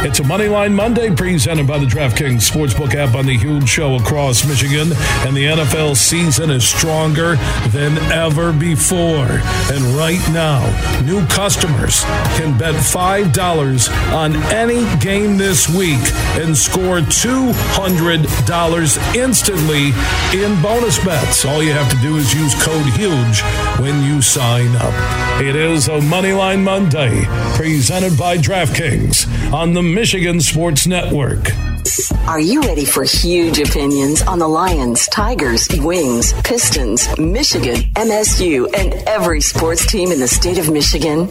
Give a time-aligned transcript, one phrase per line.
[0.00, 4.46] It's a Moneyline Monday presented by the DraftKings Sportsbook app on the huge show across
[4.46, 4.92] Michigan,
[5.26, 7.34] and the NFL season is stronger
[7.70, 9.26] than ever before.
[9.26, 10.62] And right now,
[11.02, 12.04] new customers
[12.38, 15.98] can bet $5 on any game this week
[16.38, 19.92] and score $200 instantly
[20.32, 21.44] in bonus bets.
[21.44, 23.42] All you have to do is use code HUGE
[23.80, 24.94] when you sign up.
[25.42, 27.24] It is a Moneyline Monday
[27.56, 31.50] presented by DraftKings on the Michigan Sports Network.
[32.26, 38.92] Are you ready for huge opinions on the Lions, Tigers, Wings, Pistons, Michigan, MSU, and
[39.08, 41.30] every sports team in the state of Michigan?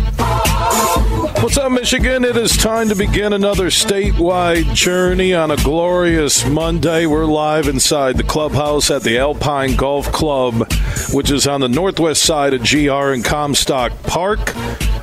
[0.17, 2.23] What's up, Michigan?
[2.23, 7.05] It is time to begin another statewide journey on a glorious Monday.
[7.05, 10.71] We're live inside the clubhouse at the Alpine Golf Club,
[11.11, 14.53] which is on the northwest side of GR and Comstock Park.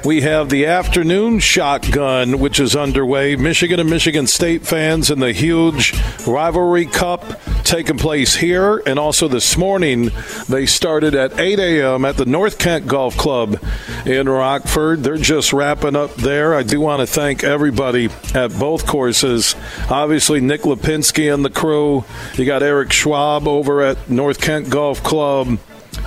[0.05, 3.37] We have the afternoon shotgun, which is underway.
[3.37, 5.93] Michigan and Michigan State fans in the huge
[6.27, 7.25] rivalry cup
[7.69, 8.83] taking place here.
[8.87, 10.11] And also this morning,
[10.49, 12.05] they started at 8 a.m.
[12.05, 13.63] at the North Kent Golf Club
[14.07, 15.03] in Rockford.
[15.03, 16.55] They're just wrapping up there.
[16.55, 19.55] I do want to thank everybody at both courses.
[19.91, 22.05] Obviously, Nick Lipinski and the crew.
[22.35, 25.59] You got Eric Schwab over at North Kent Golf Club.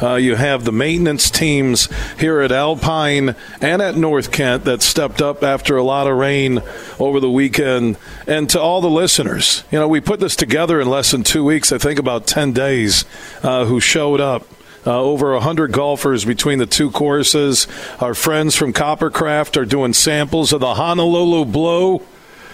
[0.01, 1.87] Uh, you have the maintenance teams
[2.19, 6.61] here at Alpine and at North Kent that stepped up after a lot of rain
[6.99, 7.97] over the weekend.
[8.25, 11.43] And to all the listeners, you know, we put this together in less than two
[11.43, 13.05] weeks, I think about 10 days,
[13.43, 14.47] uh, who showed up.
[14.83, 17.67] Uh, over 100 golfers between the two courses.
[17.99, 22.01] Our friends from Coppercraft are doing samples of the Honolulu Blue.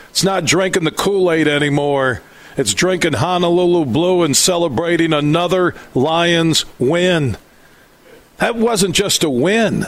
[0.09, 2.21] It's not drinking the Kool Aid anymore.
[2.57, 7.37] It's drinking Honolulu Blue and celebrating another Lions win.
[8.37, 9.85] That wasn't just a win.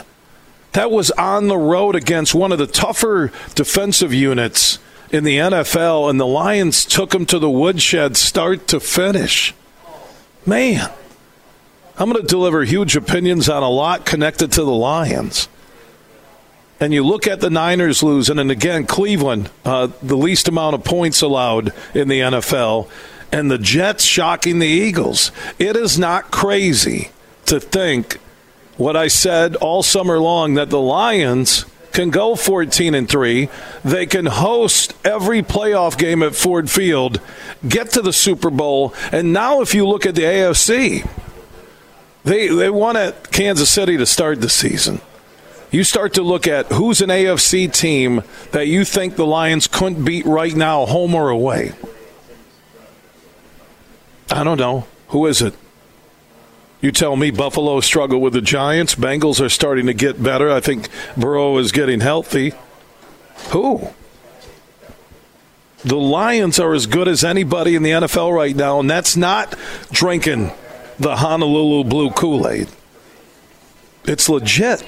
[0.72, 4.78] That was on the road against one of the tougher defensive units
[5.10, 9.52] in the NFL, and the Lions took them to the woodshed start to finish.
[10.46, 10.88] Man,
[11.98, 15.48] I'm going to deliver huge opinions on a lot connected to the Lions.
[16.80, 20.82] And you look at the Niners losing, and again, Cleveland, uh, the least amount of
[20.82, 22.88] points allowed in the NFL,
[23.30, 25.30] and the Jets shocking the Eagles.
[25.58, 27.10] It is not crazy
[27.46, 28.14] to think
[28.78, 33.48] what I said all summer long that the Lions can go 14 and 3.
[33.84, 37.20] They can host every playoff game at Ford Field,
[37.68, 41.06] get to the Super Bowl, and now if you look at the AFC,
[42.24, 45.00] they they won at Kansas City to start the season.
[45.70, 50.04] You start to look at who's an AFC team that you think the Lions couldn't
[50.04, 51.72] beat right now, home or away.
[54.30, 54.86] I don't know.
[55.08, 55.54] Who is it?
[56.80, 58.94] You tell me Buffalo struggle with the Giants.
[58.94, 60.50] Bengals are starting to get better.
[60.50, 62.52] I think Burrow is getting healthy.
[63.50, 63.90] Who?
[65.84, 69.54] The Lions are as good as anybody in the NFL right now, and that's not
[69.90, 70.52] drinking
[70.98, 72.68] the Honolulu Blue Kool Aid.
[74.04, 74.84] It's legit.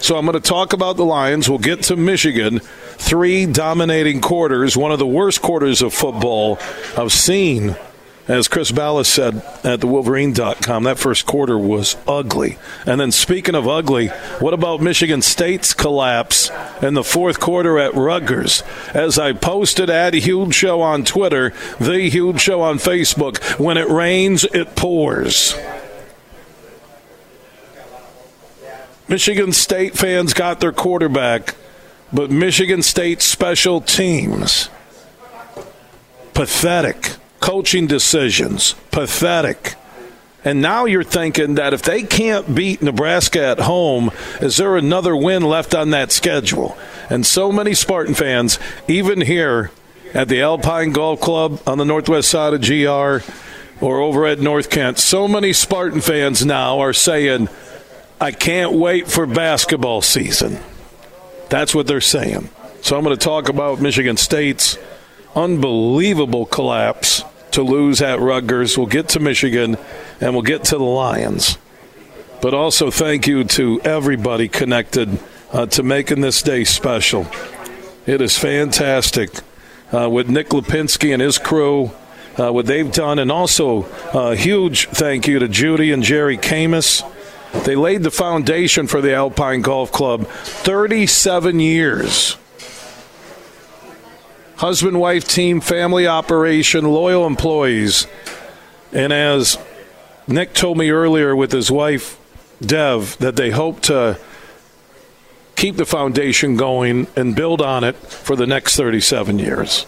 [0.00, 1.48] So I'm going to talk about the Lions.
[1.48, 2.60] We'll get to Michigan.
[2.60, 6.58] Three dominating quarters, one of the worst quarters of football
[6.96, 7.76] I've seen
[8.30, 12.58] as Chris Balas said at the Wolverine.com, that first quarter was ugly.
[12.86, 14.06] And then, speaking of ugly,
[14.38, 16.48] what about Michigan State's collapse
[16.80, 18.62] in the fourth quarter at Rutgers?
[18.94, 23.88] As I posted at Huge Show on Twitter, The Huge Show on Facebook, when it
[23.88, 25.56] rains, it pours.
[29.10, 31.56] Michigan State fans got their quarterback,
[32.12, 34.68] but Michigan State special teams,
[36.32, 38.76] pathetic coaching decisions.
[38.92, 39.74] Pathetic.
[40.44, 45.16] And now you're thinking that if they can't beat Nebraska at home, is there another
[45.16, 46.78] win left on that schedule?
[47.10, 49.72] And so many Spartan fans, even here
[50.14, 53.28] at the Alpine Golf Club on the northwest side of GR
[53.84, 57.48] or over at North Kent, so many Spartan fans now are saying,
[58.20, 60.58] I can't wait for basketball season.
[61.48, 62.50] That's what they're saying.
[62.82, 64.78] So I'm going to talk about Michigan State's
[65.34, 68.76] unbelievable collapse to lose at Rutgers.
[68.76, 69.78] We'll get to Michigan
[70.20, 71.56] and we'll get to the Lions.
[72.42, 75.18] But also, thank you to everybody connected
[75.52, 77.26] uh, to making this day special.
[78.06, 79.30] It is fantastic
[79.92, 81.90] uh, with Nick Lipinski and his crew,
[82.38, 83.84] uh, what they've done, and also
[84.14, 87.02] a huge thank you to Judy and Jerry Camus.
[87.52, 92.36] They laid the foundation for the Alpine Golf Club 37 years.
[94.56, 98.06] Husband, wife, team, family operation, loyal employees.
[98.92, 99.58] And as
[100.28, 102.18] Nick told me earlier with his wife,
[102.60, 104.18] Dev, that they hope to
[105.56, 109.86] keep the foundation going and build on it for the next 37 years.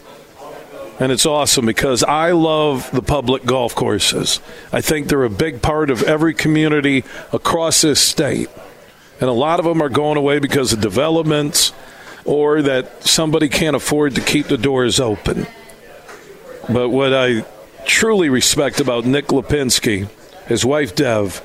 [1.03, 4.39] And it's awesome because I love the public golf courses.
[4.73, 7.03] I think they're a big part of every community
[7.33, 8.49] across this state.
[9.21, 11.73] And a lot of them are going away because of developments
[12.25, 15.49] or that somebody can't afford to keep the doors open.
[16.69, 17.45] But what I
[17.85, 20.09] truly respect about Nick Lipinski,
[20.47, 21.43] his wife Dev,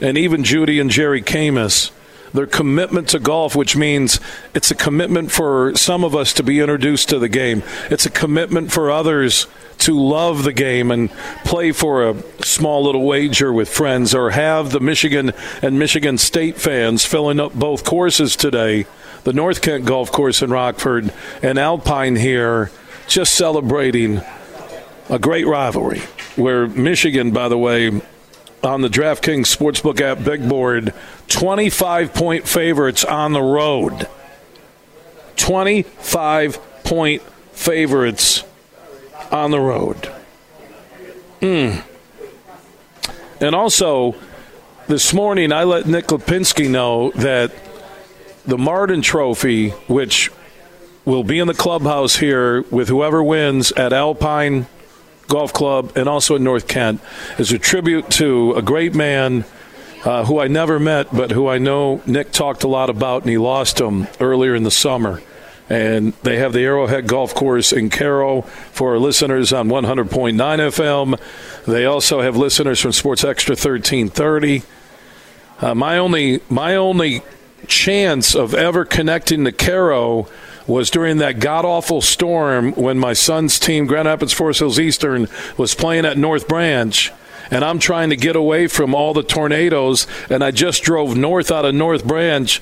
[0.00, 1.90] and even Judy and Jerry Camus
[2.32, 4.20] their commitment to golf, which means
[4.54, 7.62] it's a commitment for some of us to be introduced to the game.
[7.90, 9.46] It's a commitment for others
[9.78, 11.10] to love the game and
[11.44, 15.32] play for a small little wager with friends or have the Michigan
[15.62, 18.86] and Michigan State fans filling up both courses today
[19.24, 21.12] the North Kent Golf Course in Rockford
[21.42, 22.70] and Alpine here,
[23.06, 24.22] just celebrating
[25.08, 26.00] a great rivalry.
[26.36, 28.00] Where Michigan, by the way,
[28.62, 30.92] on the DraftKings Sportsbook app big board,
[31.28, 34.08] 25 point favorites on the road.
[35.36, 37.22] 25 point
[37.52, 38.44] favorites
[39.30, 40.12] on the road.
[41.40, 41.82] Mm.
[43.40, 44.14] And also,
[44.86, 47.52] this morning I let Nick Lipinski know that
[48.44, 50.30] the Martin Trophy, which
[51.04, 54.66] will be in the clubhouse here with whoever wins at Alpine
[55.30, 57.00] Golf Club and also in North Kent,
[57.38, 59.46] is a tribute to a great man
[60.04, 63.30] uh, who I never met, but who I know Nick talked a lot about, and
[63.30, 65.22] he lost him earlier in the summer.
[65.68, 71.20] And they have the Arrowhead Golf Course in Caro for listeners on 100.9 FM.
[71.64, 74.62] They also have listeners from Sports Extra 1330.
[75.60, 77.22] Uh, my only my only
[77.66, 80.26] chance of ever connecting to Caro
[80.70, 85.28] was during that god awful storm when my son's team, Grand Rapids Forest Hills Eastern,
[85.56, 87.12] was playing at North Branch
[87.50, 91.50] and I'm trying to get away from all the tornadoes, and I just drove north
[91.50, 92.60] out of North Branch,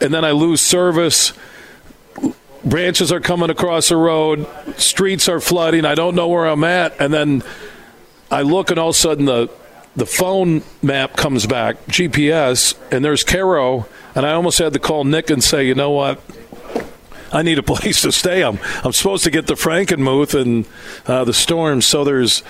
[0.00, 1.32] and then I lose service.
[2.62, 5.84] Branches are coming across the road, streets are flooding.
[5.84, 7.42] I don't know where I'm at, and then
[8.30, 9.48] I look, and all of a sudden the
[9.94, 15.04] the phone map comes back, GPS, and there's Caro, and I almost had to call
[15.04, 16.20] Nick and say, you know what?
[17.32, 18.42] I need a place to stay.
[18.42, 20.66] I'm I'm supposed to get the Frankenmuth and
[21.06, 22.42] uh, the storm, so there's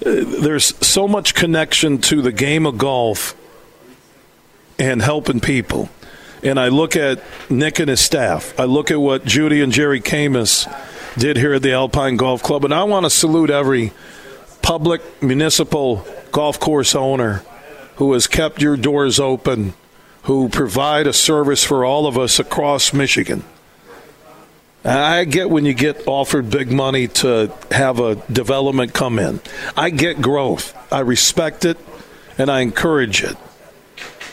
[0.00, 3.36] there's so much connection to the game of golf
[4.78, 5.90] and helping people.
[6.42, 8.58] And I look at Nick and his staff.
[8.58, 10.66] I look at what Judy and Jerry Camus
[11.18, 12.64] did here at the Alpine Golf Club.
[12.64, 13.92] And I want to salute every
[14.62, 17.42] public municipal golf course owner
[17.96, 19.74] who has kept your doors open,
[20.22, 23.44] who provide a service for all of us across Michigan.
[24.84, 29.40] I get when you get offered big money to have a development come in.
[29.76, 30.74] I get growth.
[30.92, 31.76] I respect it
[32.38, 33.36] and I encourage it.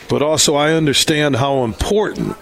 [0.08, 2.34] But also, I understand how important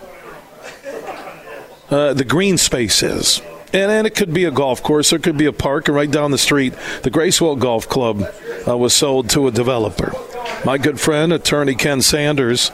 [1.91, 3.41] uh, the green space is.
[3.72, 5.96] And, and it could be a golf course, or it could be a park, and
[5.96, 8.22] right down the street, the Gracewil Golf Club
[8.69, 10.13] uh, was sold to a developer.
[10.65, 12.70] My good friend, attorney Ken Sanders,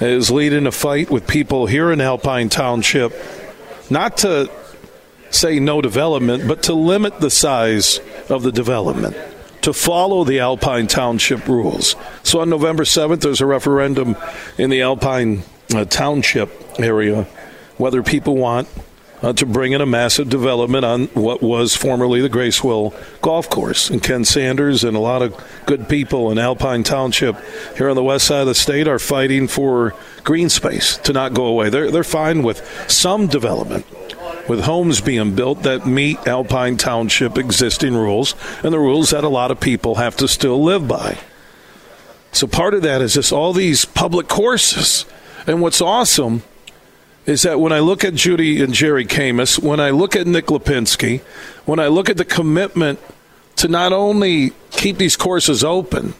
[0.00, 3.12] is leading a fight with people here in Alpine Township
[3.88, 4.50] not to
[5.34, 9.16] say no development, but to limit the size of the development,
[9.62, 11.96] to follow the Alpine Township rules.
[12.22, 14.16] So on November 7th, there's a referendum
[14.58, 15.42] in the Alpine
[15.74, 17.26] uh, Township area
[17.76, 18.68] whether people want
[19.22, 23.88] uh, to bring in a massive development on what was formerly the Gracewil Golf Course.
[23.88, 25.34] And Ken Sanders and a lot of
[25.64, 27.36] good people in Alpine Township
[27.76, 31.34] here on the west side of the state are fighting for green space to not
[31.34, 31.70] go away.
[31.70, 33.86] They're, they're fine with some development
[34.48, 39.28] with homes being built that meet Alpine Township existing rules and the rules that a
[39.28, 41.18] lot of people have to still live by.
[42.32, 45.04] So part of that is just all these public courses.
[45.46, 46.42] And what's awesome
[47.26, 50.46] is that when I look at Judy and Jerry Camus, when I look at Nick
[50.46, 51.20] Lipinski,
[51.64, 52.98] when I look at the commitment
[53.56, 56.14] to not only keep these courses open,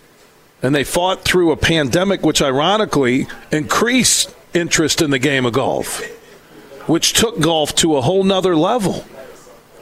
[0.62, 6.02] and they fought through a pandemic, which ironically increased interest in the game of golf
[6.87, 9.05] which took golf to a whole nother level.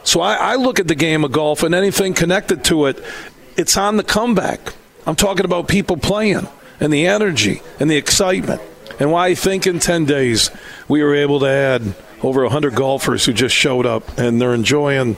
[0.03, 3.03] So I, I, look at the game of golf and anything connected to it,
[3.55, 4.73] it's on the comeback.
[5.05, 6.47] I'm talking about people playing
[6.79, 8.61] and the energy and the excitement.
[8.99, 10.49] And why I think in 10 days
[10.87, 15.17] we were able to add over 100 golfers who just showed up and they're enjoying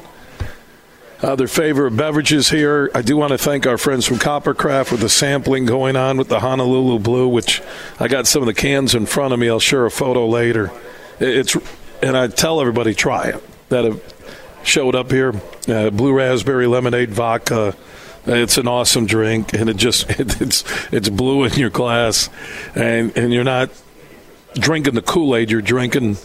[1.22, 2.92] uh, their favorite beverages here.
[2.94, 6.28] I do want to thank our friends from Coppercraft with the sampling going on with
[6.28, 7.62] the Honolulu Blue, which
[8.00, 9.50] I got some of the cans in front of me.
[9.50, 10.72] I'll share a photo later.
[11.20, 11.56] It's
[12.02, 14.02] and I tell everybody try it that have
[14.64, 15.34] showed up here.
[15.68, 17.76] Uh, blue raspberry lemonade vodka.
[18.26, 22.30] It's an awesome drink, and it just it, it's it's blue in your glass,
[22.76, 23.70] and and you're not
[24.56, 25.52] drinking the Kool Aid.
[25.52, 26.18] You're drinking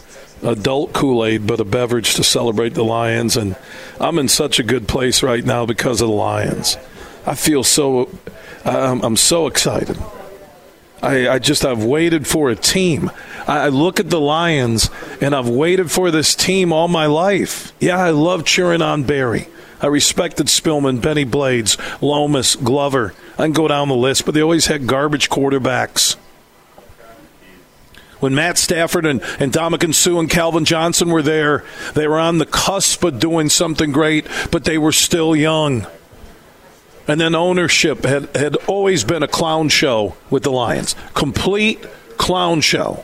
[0.43, 3.37] adult Kool Aid, but a beverage to celebrate the Lions.
[3.37, 3.55] And
[3.99, 6.77] I'm in such a good place right now because of the Lions.
[7.25, 8.09] I feel so,
[8.65, 9.97] um, I'm so excited.
[11.01, 13.11] I, I, just, I've waited for a team.
[13.47, 14.89] I, I look at the Lions
[15.21, 17.73] and I've waited for this team all my life.
[17.79, 19.47] Yeah, I love cheering on Barry.
[19.81, 23.13] I respected Spielman, Bennie Blades, Lomas, Glover.
[23.33, 26.17] I can go down the list, but they always had garbage quarterbacks
[28.19, 31.63] when Matt Stafford and, and Ndamukong Suh and Calvin Johnson were there,
[31.93, 35.87] they were on the cusp of doing something great, but they were still young.
[37.09, 40.95] And then ownership had, had always been a clown show with the Lions.
[41.15, 41.83] Complete
[42.17, 43.03] clown show.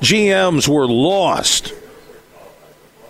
[0.00, 1.74] GMs were lost.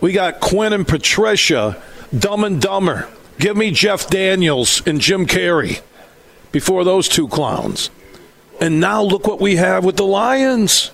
[0.00, 1.82] We got Quinn and Patricia,
[2.18, 3.06] dumb and dumber.
[3.38, 5.82] Give me Jeff Daniels and Jim Carrey
[6.52, 7.90] before those two clowns.
[8.62, 10.90] And now look what we have with the Lions.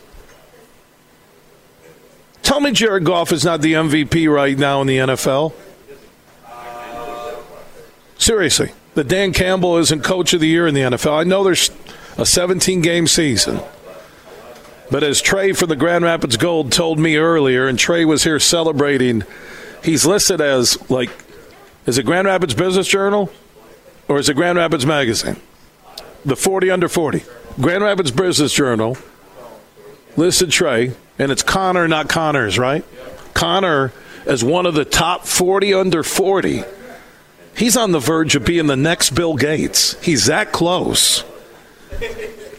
[2.43, 5.53] Tell me Jared Goff is not the MVP right now in the NFL.
[8.19, 11.21] Seriously, the Dan Campbell isn't coach of the year in the NFL.
[11.21, 11.71] I know there's
[12.17, 13.61] a 17 game season.
[14.91, 18.41] But as Trey from the Grand Rapids Gold told me earlier, and Trey was here
[18.41, 19.23] celebrating,
[19.85, 21.11] he's listed as like,
[21.87, 23.31] is it Grand Rapids Business Journal
[24.09, 25.37] or is it Grand Rapids Magazine?
[26.25, 27.23] The 40 under 40.
[27.61, 28.99] Grand Rapids Business Journal
[30.17, 32.85] listed Trey and it's Connor, not Connors, right?
[33.33, 33.93] Connor
[34.27, 36.65] as one of the top 40 under 40.
[37.57, 40.01] He's on the verge of being the next Bill Gates.
[40.03, 41.25] He's that close.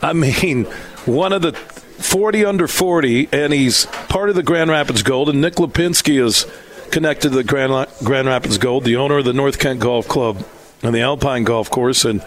[0.01, 0.65] I mean,
[1.05, 5.41] one of the 40 under 40, and he's part of the Grand Rapids Gold, and
[5.41, 6.45] Nick Lipinski is
[6.91, 10.45] connected to the Grand, Grand Rapids Gold, the owner of the North Kent Golf Club
[10.83, 12.05] and the Alpine Golf Course.
[12.05, 12.23] And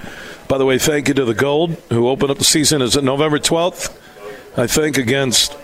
[0.49, 2.83] by the way, thank you to the Gold, who opened up the season.
[2.83, 3.97] Is it November 12th?
[4.56, 5.56] I think against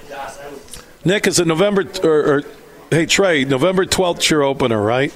[1.04, 2.42] Nick, is it November or, or
[2.90, 5.14] hey Trey, November twelfth your opener, right?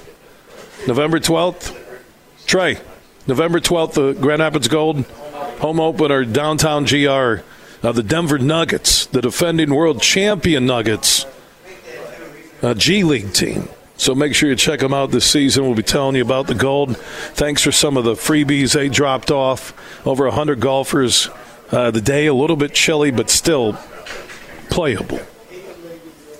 [0.87, 1.75] November twelfth,
[2.45, 2.77] Trey,
[3.27, 5.05] November twelfth, the Grand Rapids Gold
[5.59, 7.41] home opener, downtown GR,
[7.83, 11.25] uh, the Denver Nuggets, the defending world champion Nuggets,
[12.61, 13.69] uh, G League team.
[13.97, 15.63] So make sure you check them out this season.
[15.63, 16.97] We'll be telling you about the gold.
[16.97, 19.73] Thanks for some of the freebies they dropped off.
[20.05, 21.29] Over 100 golfers
[21.71, 23.77] uh, the day, a little bit chilly, but still
[24.69, 25.21] playable.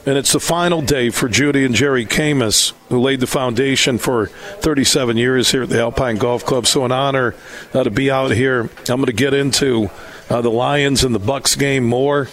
[0.07, 4.27] And it's the final day for Judy and Jerry Camus, who laid the foundation for
[4.27, 6.67] 37 years here at the Alpine Golf Club.
[6.67, 7.33] So, an honor
[7.73, 8.69] uh, to be out here.
[8.87, 9.89] I'm going to get into
[10.29, 12.27] uh, the Lions and the Bucks game more.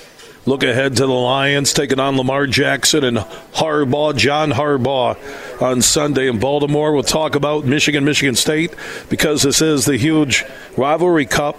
[0.45, 6.29] Look ahead to the Lions taking on Lamar Jackson and Harbaugh, John Harbaugh, on Sunday
[6.29, 6.93] in Baltimore.
[6.93, 8.75] We'll talk about Michigan, Michigan State,
[9.09, 10.45] because this is the huge
[10.77, 11.57] rivalry cup.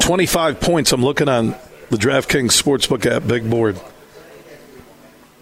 [0.00, 0.92] 25 points.
[0.92, 1.54] I'm looking on
[1.90, 3.80] the DraftKings Sportsbook app, Big Board.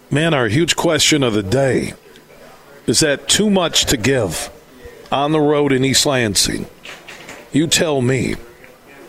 [0.09, 1.93] Man, our huge question of the day
[2.87, 4.49] is that too much to give
[5.11, 6.65] on the road in East Lansing?
[7.51, 8.33] You tell me.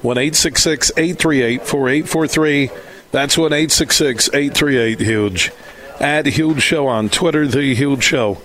[0.03, 2.71] 1 866 838 4843.
[3.11, 5.53] That's 1 866 838 Huge.
[5.99, 8.41] At Huge Show on Twitter, The Huge Show.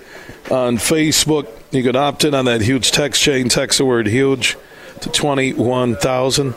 [0.52, 3.50] On Facebook, you can opt in on that huge text chain.
[3.50, 4.58] Text the word huge
[5.02, 6.56] to 21,000.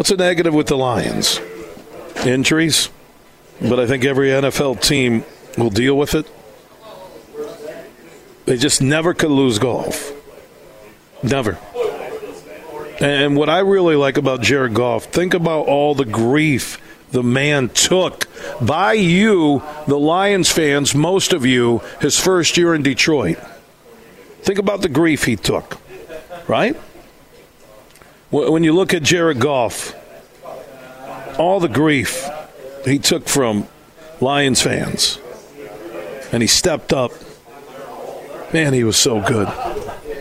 [0.00, 1.42] What's a negative with the Lions?
[2.24, 2.88] Injuries.
[3.60, 5.26] But I think every NFL team
[5.58, 6.26] will deal with it.
[8.46, 10.10] They just never could lose Goff.
[11.22, 11.58] Never.
[12.98, 16.80] And what I really like about Jared Goff, think about all the grief
[17.10, 18.26] the man took
[18.58, 23.36] by you, the Lions fans, most of you, his first year in Detroit.
[24.40, 25.76] Think about the grief he took,
[26.48, 26.74] right?
[28.30, 29.94] When you look at Jared Goff,
[31.38, 32.28] all the grief
[32.84, 33.66] he took from
[34.20, 35.18] Lions fans,
[36.32, 37.10] and he stepped up.
[38.52, 39.48] Man, he was so good.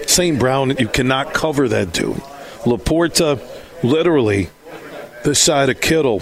[0.08, 0.40] St.
[0.40, 2.18] Brown, you cannot cover that dude.
[2.64, 3.40] LaPorta,
[3.84, 4.50] literally,
[5.24, 6.22] this side of Kittle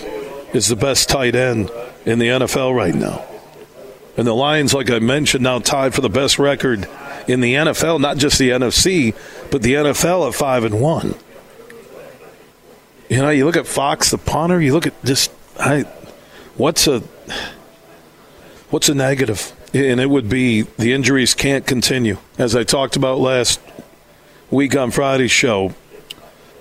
[0.54, 1.72] is the best tight end
[2.06, 3.24] in the NFL right now.
[4.18, 6.88] And the Lions, like I mentioned, now tied for the best record
[7.28, 9.16] in the NFL, not just the NFC,
[9.52, 11.16] but the NFL at five and one.
[13.10, 14.62] You know, you look at Fox, the punter.
[14.62, 15.82] You look at just I.
[16.56, 17.02] What's a
[18.70, 19.54] what's a negative?
[19.74, 22.18] And it would be the injuries can't continue.
[22.38, 23.60] As I talked about last
[24.50, 25.74] week on Friday's show,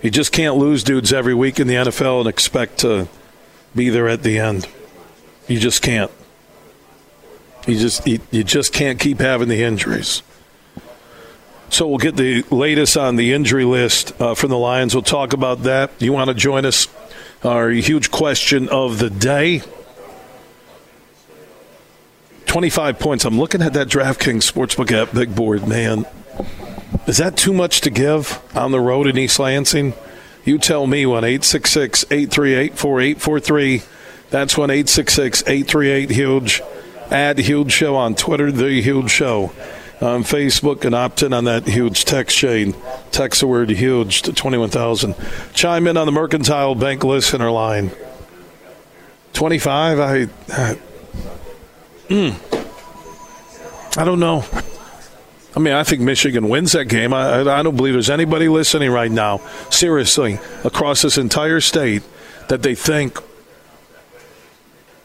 [0.02, 3.08] you just can't lose dudes every week in the NFL and expect to
[3.74, 4.68] be there at the end.
[5.48, 6.10] You just can't.
[7.66, 10.22] You just you, you just can't keep having the injuries.
[11.68, 14.94] So we'll get the latest on the injury list uh, from the Lions.
[14.94, 15.90] We'll talk about that.
[15.99, 16.88] You want to join us?
[17.44, 19.62] Our huge question of the day.
[22.46, 23.25] 25 points.
[23.25, 26.06] I'm looking at that DraftKings Sportsbook app big board, man.
[27.06, 29.92] Is that too much to give on the road in East Lansing?
[30.44, 33.82] You tell me 1 866 838 4843.
[34.30, 36.62] That's 1 866 838 Huge.
[37.11, 39.52] Add Huge Show on Twitter, The Huge Show
[40.00, 42.74] on Facebook and opt in on that huge text chain.
[43.10, 45.14] Text the word huge to 21,000.
[45.54, 47.90] Chime in on the Mercantile Bank listener line.
[49.32, 50.16] 25, I.
[50.48, 50.78] I,
[52.08, 54.44] mm, I don't know.
[55.54, 57.14] I mean, I think Michigan wins that game.
[57.14, 59.38] I, I don't believe there's anybody listening right now,
[59.70, 62.02] seriously, across this entire state,
[62.48, 63.18] that they think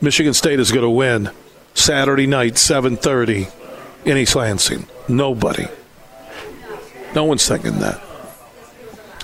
[0.01, 1.29] Michigan State is going to win
[1.73, 3.60] Saturday night, 7:30
[4.05, 4.87] East Lansing.
[5.07, 5.67] Nobody.
[7.13, 8.01] No one's thinking that.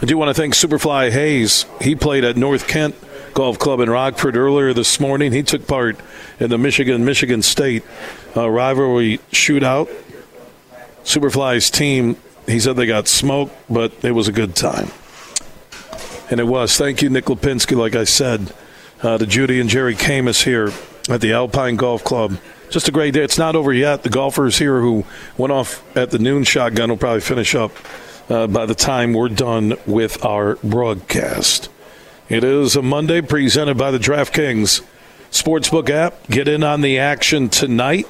[0.01, 1.65] I do want to thank Superfly Hayes.
[1.81, 2.95] He played at North Kent
[3.33, 5.31] Golf Club in Rockford earlier this morning.
[5.31, 5.97] He took part
[6.39, 7.83] in the Michigan Michigan State
[8.35, 9.89] uh, rivalry shootout.
[11.03, 14.91] Superfly's team, he said they got smoked, but it was a good time.
[16.29, 16.77] And it was.
[16.77, 18.53] Thank you, Nick Lipinski, like I said,
[19.01, 20.71] uh, to Judy and Jerry Camus here
[21.09, 22.37] at the Alpine Golf Club
[22.69, 23.23] just a great day.
[23.23, 24.03] It's not over yet.
[24.03, 25.05] The golfers here who
[25.37, 27.71] went off at the noon shotgun will probably finish up
[28.29, 31.69] uh, by the time we're done with our broadcast.
[32.29, 34.83] It is a Monday presented by the DraftKings
[35.31, 36.27] Sportsbook app.
[36.27, 38.07] Get in on the action tonight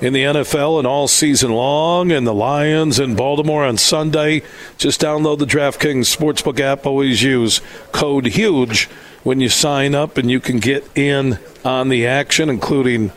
[0.00, 4.42] in the NFL and all season long, and the Lions in Baltimore on Sunday.
[4.76, 6.86] Just download the DraftKings Sportsbook app.
[6.86, 7.60] Always use
[7.92, 8.86] code HUGE
[9.22, 13.12] when you sign up, and you can get in on the action, including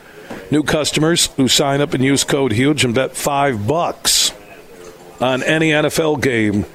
[0.52, 4.32] New customers who sign up and use code HUGE and bet five bucks
[5.20, 6.66] on any NFL game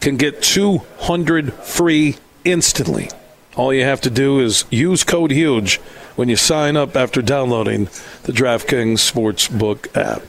[0.00, 3.10] can get 200 free instantly.
[3.56, 5.76] All you have to do is use code HUGE
[6.16, 7.84] when you sign up after downloading
[8.24, 10.22] the DraftKings Sportsbook app.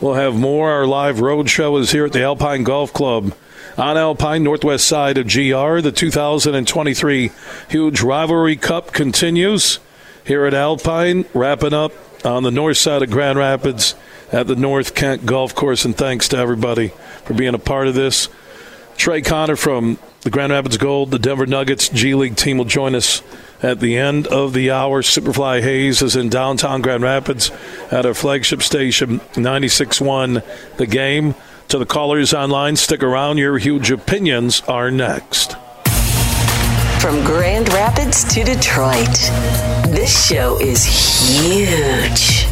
[0.00, 0.70] We'll have more.
[0.70, 3.34] Our live road show is here at the Alpine Golf Club
[3.76, 5.80] on Alpine, northwest side of GR.
[5.80, 7.30] The 2023
[7.68, 9.80] Huge Rivalry Cup continues
[10.28, 11.92] here at Alpine, wrapping up
[12.24, 13.94] on the north side of Grand Rapids
[14.30, 15.86] at the North Kent Golf Course.
[15.86, 16.88] And thanks to everybody
[17.24, 18.28] for being a part of this.
[18.98, 22.94] Trey Connor from the Grand Rapids Gold, the Denver Nuggets G League team will join
[22.94, 23.22] us
[23.62, 25.02] at the end of the hour.
[25.02, 27.50] Superfly Hayes is in downtown Grand Rapids
[27.90, 31.34] at our flagship station, 96.1 The Game.
[31.68, 33.38] To the callers online, stick around.
[33.38, 35.56] Your huge opinions are next.
[37.00, 39.14] From Grand Rapids to Detroit,
[39.86, 42.46] this show is huge.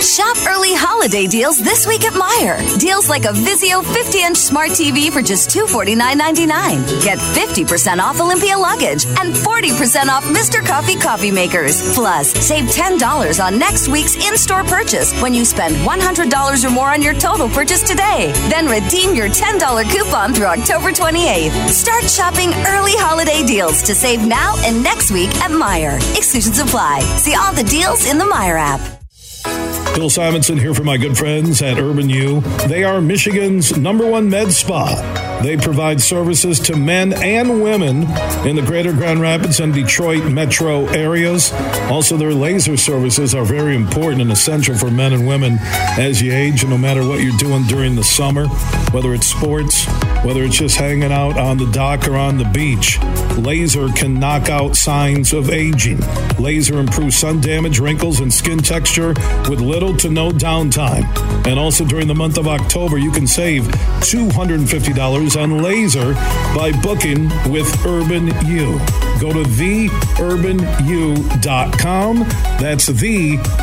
[0.00, 2.56] Shop early holiday deals this week at Meijer.
[2.80, 7.04] Deals like a Vizio 50-inch smart TV for just $249.99.
[7.04, 10.64] Get 50% off Olympia luggage and 40% off Mr.
[10.64, 11.94] Coffee coffee makers.
[11.94, 17.02] Plus, save $10 on next week's in-store purchase when you spend $100 or more on
[17.02, 18.32] your total purchase today.
[18.48, 19.60] Then redeem your $10
[19.92, 21.68] coupon through October 28th.
[21.68, 25.96] Start shopping early holiday deals to save now and next week at Meijer.
[26.16, 27.00] Exclusions apply.
[27.20, 28.99] See all the deals in the Meijer app.
[29.94, 32.40] Bill Simonson here for my good friends at Urban U.
[32.68, 35.29] They are Michigan's number one med spa.
[35.42, 38.02] They provide services to men and women
[38.46, 41.52] in the greater Grand Rapids and Detroit metro areas.
[41.90, 45.58] Also, their laser services are very important and essential for men and women
[45.98, 48.48] as you age, no matter what you're doing during the summer,
[48.92, 49.86] whether it's sports,
[50.24, 52.98] whether it's just hanging out on the dock or on the beach.
[53.38, 56.00] Laser can knock out signs of aging.
[56.38, 59.14] Laser improves sun damage, wrinkles, and skin texture
[59.48, 61.06] with little to no downtime.
[61.46, 66.14] And also during the month of October, you can save $250 on laser
[66.54, 68.78] by booking with Urban U.
[69.20, 70.58] Go to theurbanu.com.
[72.58, 73.60] That's theurbanu.com.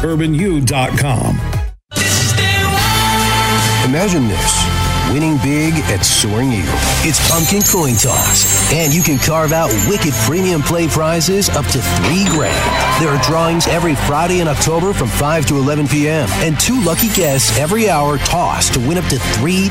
[3.89, 4.76] Imagine this
[5.13, 6.73] winning big at Soaring Eagle.
[7.03, 11.79] It's pumpkin coin toss, and you can carve out wicked premium play prizes up to
[11.79, 12.57] three grand.
[13.01, 17.09] There are drawings every Friday in October from 5 to 11 p.m., and two lucky
[17.09, 19.69] guests every hour toss to win up to $3,000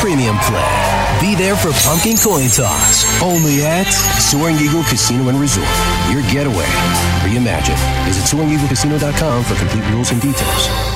[0.00, 1.06] premium play.
[1.20, 3.88] Be there for pumpkin coin toss, only at
[4.20, 5.68] Soaring Eagle Casino and Resort.
[6.10, 6.66] Your getaway
[7.24, 7.80] reimagined.
[8.04, 10.95] Visit SoaringEagleCasino.com for complete rules and details.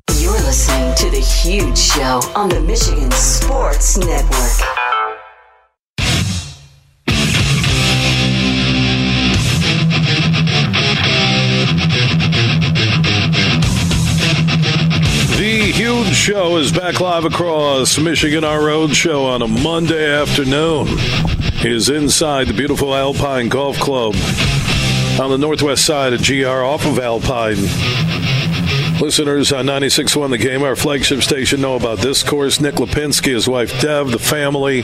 [0.21, 4.29] You're listening to The Huge Show on the Michigan Sports Network.
[15.37, 20.87] The Huge Show is back live across Michigan, our road show on a Monday afternoon.
[21.65, 24.13] is inside the beautiful Alpine Golf Club
[25.19, 27.57] on the northwest side of GR off of Alpine.
[29.01, 32.61] Listeners uh, on 96.1 The Game, our flagship station, know about this course.
[32.61, 34.81] Nick Lipinski, his wife Dev, the family,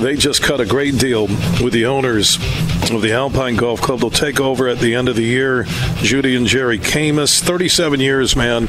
[0.00, 1.28] they just cut a great deal
[1.62, 2.34] with the owners
[2.90, 4.00] of the Alpine Golf Club.
[4.00, 5.66] They'll take over at the end of the year.
[5.98, 8.66] Judy and Jerry Camus, 37 years, man.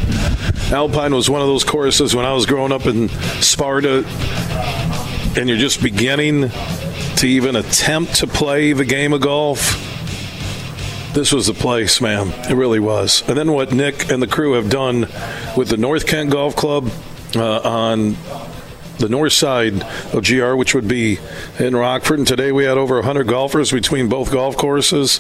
[0.72, 3.10] Alpine was one of those courses when I was growing up in
[3.42, 4.06] Sparta,
[5.36, 6.50] and you're just beginning
[7.18, 9.93] to even attempt to play the game of golf
[11.14, 12.30] this was the place, man.
[12.50, 13.24] It really was.
[13.28, 15.02] And then what Nick and the crew have done
[15.56, 16.90] with the North Kent Golf Club
[17.36, 18.16] uh, on
[18.98, 21.20] the north side of GR, which would be
[21.60, 22.20] in Rockford.
[22.20, 25.20] And today we had over 100 golfers between both golf courses.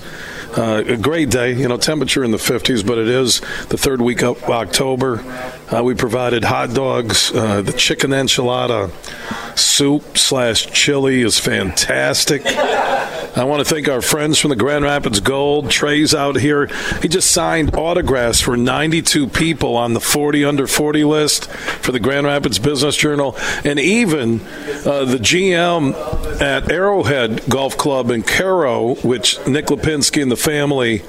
[0.58, 4.02] Uh, a great day, you know, temperature in the 50s, but it is the third
[4.02, 5.20] week of October.
[5.72, 7.32] Uh, we provided hot dogs.
[7.32, 8.90] Uh, the chicken enchilada
[9.58, 12.44] soup slash chili is fantastic.
[13.36, 15.72] I want to thank our friends from the Grand Rapids Gold.
[15.72, 16.68] Trey's out here.
[17.02, 22.00] He just signed autographs for 92 people on the 40 under 40 list for the
[22.00, 23.36] Grand Rapids Business Journal.
[23.64, 24.42] And even
[24.86, 25.94] uh, the GM
[26.42, 31.02] at Arrowhead Golf Club in Caro, which Nick Lipinski and the family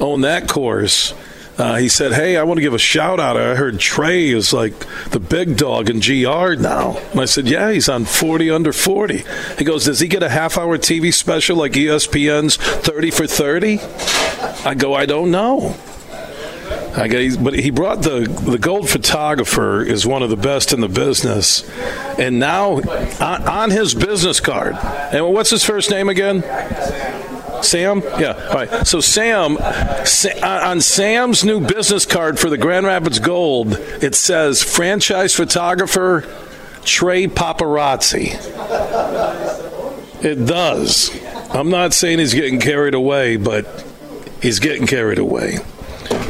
[0.00, 1.14] own that course.
[1.58, 3.36] Uh, he said, "Hey, I want to give a shout out.
[3.36, 4.78] I heard Trey is like
[5.10, 9.24] the big dog in GR now." And I said, "Yeah, he's on 40 under 40."
[9.58, 13.80] He goes, "Does he get a half hour TV special like ESPN's 30 for 30?"
[14.64, 15.74] I go, "I don't know."
[16.96, 20.80] I guess, but he brought the the gold photographer is one of the best in
[20.80, 21.68] the business,
[22.18, 22.80] and now
[23.20, 24.76] on, on his business card.
[25.12, 26.42] And what's his first name again?
[27.62, 28.02] Sam?
[28.18, 28.48] Yeah.
[28.48, 28.86] All right.
[28.86, 30.04] So, Sam, uh,
[30.42, 36.24] on Sam's new business card for the Grand Rapids Gold, it says franchise photographer
[36.84, 38.34] Trey Paparazzi.
[40.24, 41.10] It does.
[41.50, 43.84] I'm not saying he's getting carried away, but
[44.42, 45.58] he's getting carried away.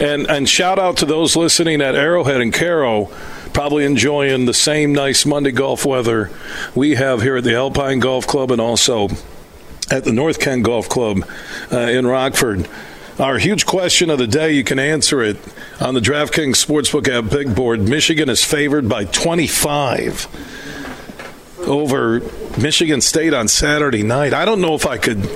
[0.00, 3.06] And and shout out to those listening at Arrowhead and Caro,
[3.52, 6.30] probably enjoying the same nice Monday golf weather
[6.74, 9.08] we have here at the Alpine Golf Club and also
[9.90, 11.28] at the North Kent Golf Club
[11.72, 12.68] uh, in Rockford.
[13.18, 15.36] Our huge question of the day, you can answer it
[15.80, 17.80] on the DraftKings Sportsbook app big board.
[17.80, 20.28] Michigan is favored by 25
[21.66, 22.20] over
[22.60, 24.32] Michigan State on Saturday night.
[24.32, 25.28] I don't know if I could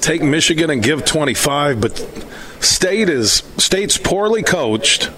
[0.00, 1.98] take Michigan and give 25, but
[2.60, 5.10] State is State's poorly coached.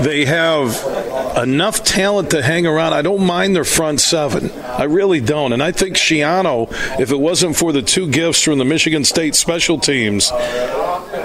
[0.00, 2.92] They have enough talent to hang around.
[2.92, 4.50] I don't mind their front seven.
[4.62, 5.52] I really don't.
[5.52, 6.68] And I think Schiano,
[7.00, 10.30] if it wasn't for the two gifts from the Michigan State special teams,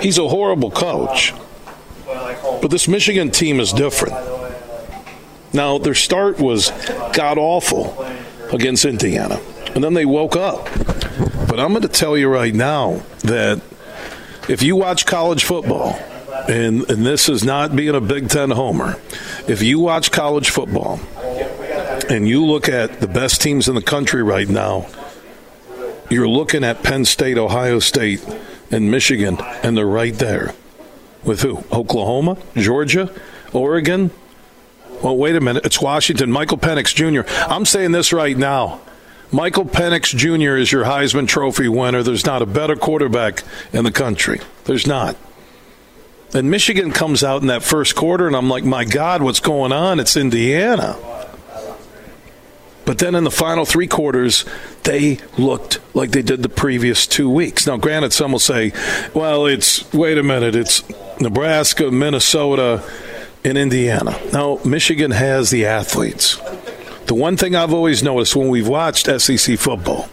[0.01, 1.33] he's a horrible coach.
[2.61, 4.15] But this Michigan team is different.
[5.53, 6.71] Now, their start was
[7.13, 8.05] god awful
[8.53, 9.39] against Indiana.
[9.75, 10.65] And then they woke up.
[11.47, 13.61] But I'm going to tell you right now that
[14.47, 15.99] if you watch college football,
[16.49, 18.99] and, and this is not being a Big Ten homer,
[19.47, 20.99] if you watch college football
[22.09, 24.87] and you look at the best teams in the country right now,
[26.09, 28.25] you're looking at Penn State, Ohio State,
[28.71, 30.55] and Michigan, and they're right there.
[31.23, 31.63] With who?
[31.71, 33.13] Oklahoma, Georgia,
[33.53, 34.09] Oregon.
[35.03, 35.65] Well, wait a minute.
[35.65, 36.31] It's Washington.
[36.31, 37.29] Michael Penix Jr.
[37.47, 38.81] I'm saying this right now.
[39.31, 40.57] Michael Penix Jr.
[40.57, 42.01] is your Heisman Trophy winner.
[42.01, 44.41] There's not a better quarterback in the country.
[44.63, 45.15] There's not.
[46.33, 49.71] And Michigan comes out in that first quarter, and I'm like, my God, what's going
[49.71, 49.99] on?
[49.99, 50.97] It's Indiana.
[52.85, 54.45] But then in the final three quarters,
[54.83, 57.67] they looked like they did the previous two weeks.
[57.67, 58.73] Now, granted, some will say,
[59.13, 60.83] well, it's, wait a minute, it's
[61.19, 62.83] Nebraska, Minnesota,
[63.43, 64.19] and Indiana.
[64.33, 66.37] Now, Michigan has the athletes.
[67.05, 70.09] The one thing I've always noticed when we've watched SEC football,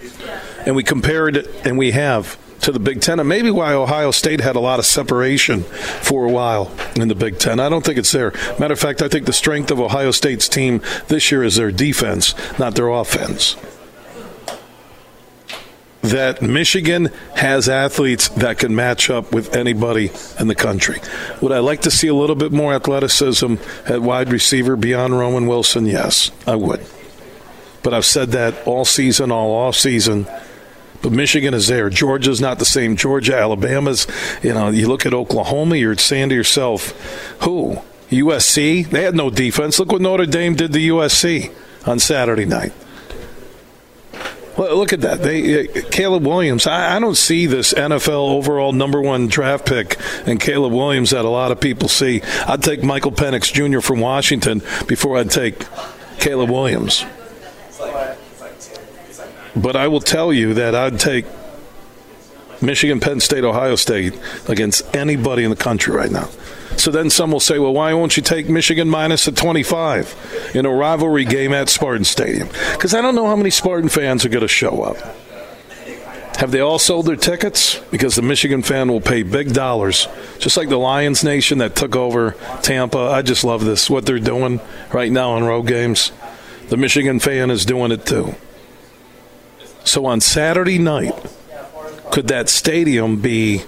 [0.65, 4.11] and we compared it, and we have to the Big Ten, and maybe why Ohio
[4.11, 7.61] State had a lot of separation for a while in the Big Ten.
[7.61, 8.33] I don't think it's there.
[8.59, 11.71] Matter of fact, I think the strength of Ohio State's team this year is their
[11.71, 13.57] defense, not their offense.
[16.03, 21.01] That Michigan has athletes that can match up with anybody in the country.
[21.41, 25.49] Would I like to see a little bit more athleticism at wide receiver beyond Roman
[25.49, 25.85] Wilson?
[25.87, 26.87] Yes, I would.
[27.83, 30.27] But I've said that all season, all off season
[31.03, 31.91] but Michigan is there.
[31.91, 32.97] Georgia's not the same.
[32.97, 34.07] Georgia, Alabama's,
[34.43, 36.91] you know, you look at Oklahoma, you're saying to yourself,
[37.43, 37.79] who?
[38.11, 38.89] USC?
[38.89, 39.79] They had no defense.
[39.79, 41.53] Look what Notre Dame did to USC
[41.87, 42.73] on Saturday night.
[44.57, 45.23] Look at that.
[45.23, 46.67] They uh, Caleb Williams.
[46.67, 51.27] I, I, don't see this NFL overall number one draft pick and Caleb Williams that
[51.27, 52.23] a lot of people see.
[52.47, 53.81] I'd take Michael Penix Jr.
[53.81, 55.67] from Washington before I'd take
[56.19, 57.05] Caleb Williams.
[59.57, 61.25] But I will tell you that I'd take
[62.61, 66.29] Michigan, Penn State, Ohio State against anybody in the country right now.
[66.77, 70.67] So then some will say, well, why won't you take Michigan minus a 25 in
[70.67, 72.49] a rivalry game at Spartan Stadium?
[72.73, 74.97] Because I don't know how many Spartan fans are going to show up.
[76.37, 77.81] Have they all sold their tickets?
[77.91, 80.07] Because the Michigan fan will pay big dollars,
[80.39, 82.99] just like the Lions Nation that took over Tampa.
[82.99, 84.61] I just love this, what they're doing
[84.93, 86.13] right now on road games.
[86.69, 88.35] The Michigan fan is doing it too.
[89.87, 91.15] So on Saturday night,
[92.11, 93.63] could that stadium be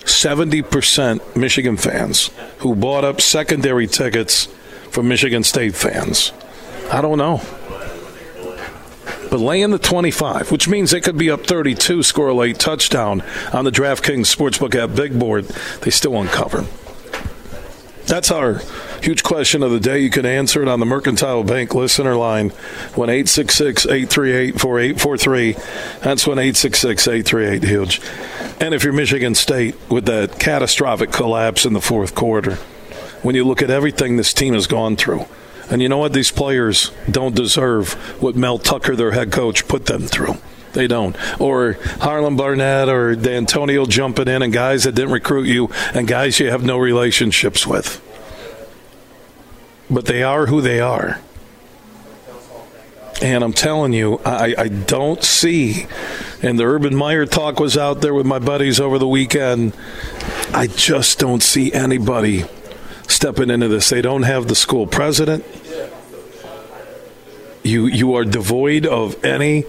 [0.00, 4.46] 70% Michigan fans who bought up secondary tickets
[4.90, 6.32] for Michigan State fans?
[6.90, 7.42] I don't know.
[9.30, 13.22] But laying the 25, which means they could be up 32, score a late touchdown
[13.52, 15.44] on the DraftKings Sportsbook app big board.
[15.82, 16.64] They still won't cover.
[18.06, 18.62] That's our
[19.02, 20.00] huge question of the day.
[20.00, 25.52] You can answer it on the Mercantile Bank listener line, 1 838 4843.
[26.00, 28.00] That's 1 838 Huge.
[28.60, 32.56] And if you're Michigan State with that catastrophic collapse in the fourth quarter,
[33.22, 35.26] when you look at everything this team has gone through,
[35.70, 36.12] and you know what?
[36.12, 40.36] These players don't deserve what Mel Tucker, their head coach, put them through.
[40.72, 41.16] They don't.
[41.40, 46.38] Or Harlan Barnett or Dantonio jumping in and guys that didn't recruit you and guys
[46.40, 48.00] you have no relationships with.
[49.90, 51.20] But they are who they are.
[53.22, 55.86] And I'm telling you, I, I don't see,
[56.42, 59.76] and the Urban Meyer talk was out there with my buddies over the weekend.
[60.54, 62.44] I just don't see anybody
[63.08, 63.90] stepping into this.
[63.90, 65.44] They don't have the school president.
[67.62, 69.64] You you are devoid of any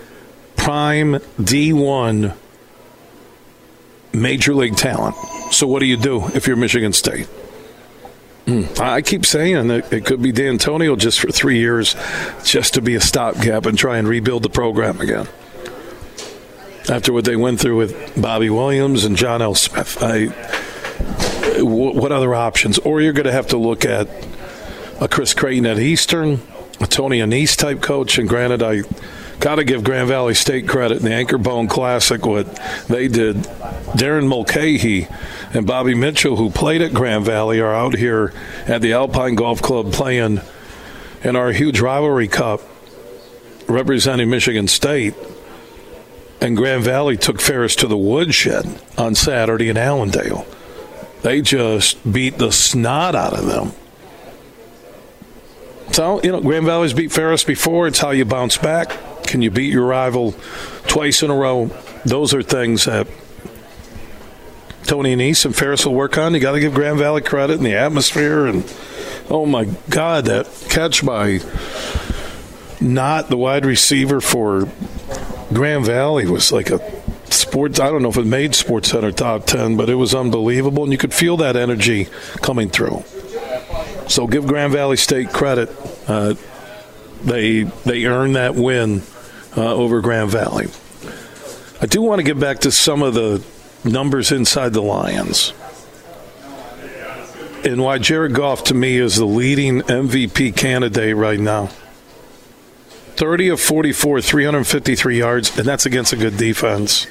[0.56, 2.34] prime D1
[4.14, 5.16] major league talent.
[5.52, 7.28] So what do you do if you're Michigan State?
[8.46, 8.80] Mm.
[8.80, 11.96] I keep saying that it could be Dantonio just for three years,
[12.44, 15.28] just to be a stopgap and try and rebuild the program again.
[16.90, 19.54] After what they went through with Bobby Williams and John L.
[19.54, 20.26] Smith, I,
[21.62, 22.80] what other options?
[22.80, 24.10] Or you're going to have to look at
[25.00, 26.42] a Chris Creighton at Eastern,
[26.80, 28.18] a Tony Annese type coach.
[28.18, 28.82] And granted, I
[29.42, 32.56] got to give Grand Valley State credit in the Anchor Bone Classic, what
[32.88, 33.38] they did.
[33.98, 35.08] Darren Mulcahy
[35.54, 38.32] and Bobby Mitchell, who played at Grand Valley, are out here
[38.68, 40.40] at the Alpine Golf Club playing
[41.24, 42.62] in our huge rivalry cup
[43.68, 45.16] representing Michigan State.
[46.40, 50.46] And Grand Valley took Ferris to the woodshed on Saturday in Allendale.
[51.22, 53.74] They just beat the snot out of them.
[55.92, 57.88] So, you know, Grand Valley's beat Ferris before.
[57.88, 58.98] It's how you bounce back.
[59.24, 60.34] Can you beat your rival
[60.88, 61.70] twice in a row?
[62.06, 63.08] Those are things that
[64.84, 66.34] Tony Annese and Ferris will work on.
[66.34, 68.46] You got to give Grand Valley credit and the atmosphere.
[68.46, 68.74] And
[69.30, 71.40] oh my God, that catch by
[72.80, 74.68] not the wide receiver for
[75.54, 76.80] Grand Valley was like a
[77.32, 77.80] sports.
[77.80, 80.92] I don't know if it made Sports Center top ten, but it was unbelievable, and
[80.92, 82.08] you could feel that energy
[82.42, 83.04] coming through.
[84.12, 85.70] So give Grand Valley State credit.
[86.06, 86.36] Uh,
[87.24, 89.04] they they earned that win
[89.56, 90.68] uh, over Grand Valley.
[91.80, 93.42] I do want to get back to some of the
[93.86, 95.54] numbers inside the Lions.
[97.64, 101.68] And why Jared Goff to me is the leading MVP candidate right now.
[103.16, 107.08] 30 of 44, 353 yards, and that's against a good defense.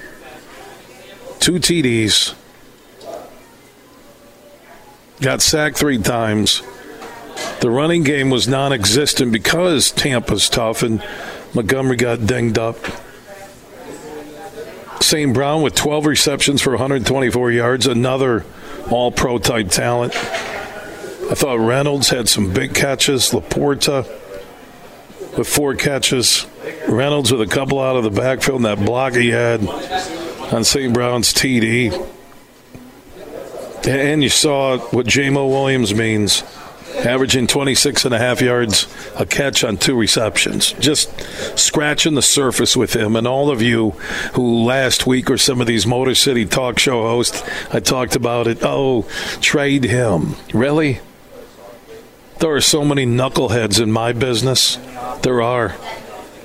[1.39, 2.35] Two TDs.
[5.23, 6.63] Got sacked three times.
[7.61, 11.05] The running game was non existent because Tampa's tough, and
[11.53, 12.77] Montgomery got dinged up.
[15.03, 15.35] St.
[15.35, 18.47] Brown with 12 receptions for 124 yards, another
[18.91, 20.15] all pro type talent.
[20.15, 23.31] I thought Reynolds had some big catches.
[23.31, 24.09] LaPorta
[25.37, 26.47] with four catches.
[26.89, 29.67] Reynolds with a couple out of the backfield, and that block he had
[30.53, 30.95] on St.
[30.95, 32.09] Brown's TD.
[33.87, 36.43] And you saw what Jamo Williams means
[36.97, 40.73] averaging 26 and a half yards a catch on two receptions.
[40.73, 41.11] Just
[41.59, 43.17] scratching the surface with him.
[43.17, 43.91] And all of you
[44.35, 48.47] who last week or some of these Motor City talk show hosts, I talked about
[48.47, 48.59] it.
[48.63, 49.07] Oh,
[49.41, 50.35] trade him.
[50.53, 51.01] Really?
[52.39, 54.79] There are so many knuckleheads in my business.
[55.23, 55.77] There are.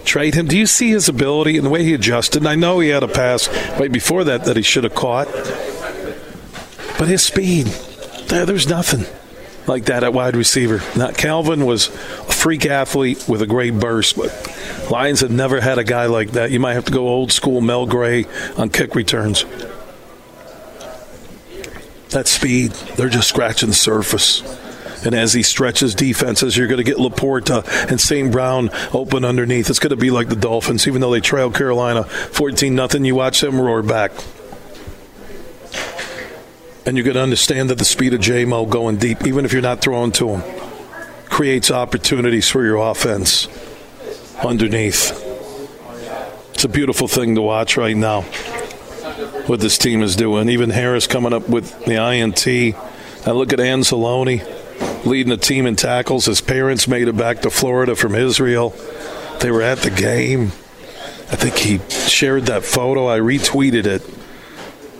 [0.03, 0.47] Trade him.
[0.47, 2.41] Do you see his ability and the way he adjusted?
[2.41, 3.47] And I know he had a pass
[3.79, 5.27] right before that that he should have caught.
[6.97, 7.67] But his speed,
[8.27, 9.05] there, there's nothing
[9.67, 10.82] like that at wide receiver.
[10.97, 11.91] Now, Calvin was a
[12.32, 14.32] freak athlete with a great burst, but
[14.91, 16.51] Lions have never had a guy like that.
[16.51, 18.25] You might have to go old school Mel Gray
[18.58, 19.45] on kick returns.
[22.10, 24.41] That speed, they're just scratching the surface.
[25.06, 28.32] And as he stretches defenses, you're going to get LaPorta and St.
[28.32, 29.69] Brown open underneath.
[29.69, 33.06] It's going to be like the Dolphins, even though they trail Carolina 14 nothing.
[33.06, 34.12] You watch them roar back.
[36.88, 39.82] And going to understand that the speed of Jamo going deep, even if you're not
[39.82, 40.43] throwing to him,
[41.30, 43.48] creates opportunities for your offense
[44.43, 45.12] underneath.
[46.54, 48.21] It's a beautiful thing to watch right now.
[49.48, 50.48] What this team is doing.
[50.50, 52.48] Even Harris coming up with the INT.
[52.48, 54.45] I look at Anzalone
[55.06, 56.26] leading the team in tackles.
[56.26, 58.76] His parents made it back to Florida from Israel.
[59.39, 60.52] They were at the game.
[61.32, 63.08] I think he shared that photo.
[63.08, 64.04] I retweeted it.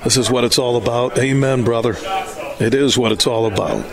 [0.06, 1.18] This is what it's all about.
[1.18, 1.96] Amen, brother.
[2.60, 3.84] It is what it's all about.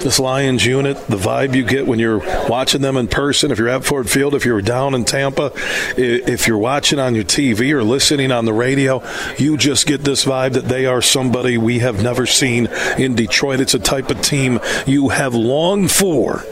[0.00, 3.68] This Lions unit, the vibe you get when you're watching them in person, if you're
[3.68, 5.52] at Ford Field, if you're down in Tampa,
[5.96, 9.00] if you're watching on your TV or listening on the radio,
[9.38, 12.66] you just get this vibe that they are somebody we have never seen
[12.98, 13.60] in Detroit.
[13.60, 16.44] It's a type of team you have longed for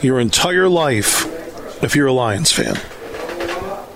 [0.00, 1.26] your entire life
[1.82, 2.76] if you're a Lions fan.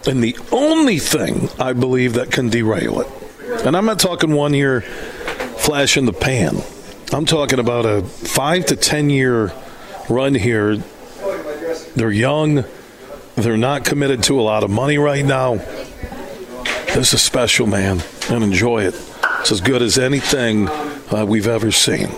[0.09, 4.55] And the only thing I believe that can derail it and I'm not talking one
[4.55, 6.57] year flash in the pan.
[7.13, 9.53] I'm talking about a five to 10 year
[10.09, 10.77] run here.
[11.95, 12.65] They're young.
[13.37, 15.57] They're not committed to a lot of money right now.
[16.95, 18.95] This is special, man, and enjoy it.
[19.41, 22.09] It's as good as anything uh, we've ever seen.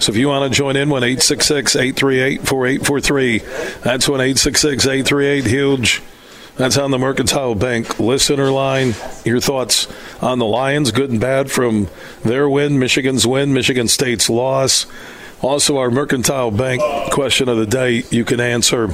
[0.00, 3.38] So if you want to join in, 1 866 838 4843.
[3.82, 6.02] That's 1 866 838 Huge.
[6.56, 8.94] That's on the Mercantile Bank listener line.
[9.24, 9.88] Your thoughts
[10.22, 11.88] on the Lions, good and bad, from
[12.22, 14.86] their win, Michigan's win, Michigan State's loss.
[15.42, 18.88] Also, our Mercantile Bank question of the day you can answer.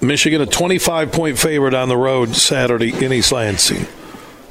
[0.00, 3.86] Michigan, a 25 point favorite on the road Saturday in East Lansing.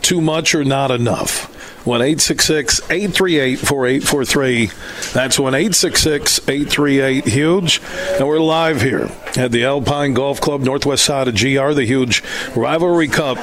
[0.02, 1.54] Too much or not enough?
[1.88, 4.66] 1 838 4843.
[5.14, 7.82] That's 1 838 Huge.
[8.20, 12.24] And we're live here at the Alpine Golf Club, northwest side of GR, the huge
[12.58, 13.38] Rivalry Cup.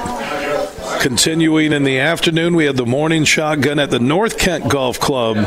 [1.01, 5.37] Continuing in the afternoon, we had the morning shotgun at the North Kent Golf Club,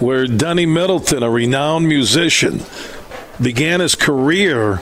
[0.00, 2.62] where Denny Middleton, a renowned musician,
[3.38, 4.80] began his career